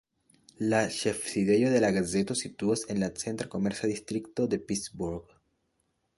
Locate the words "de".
1.75-1.81, 4.55-4.61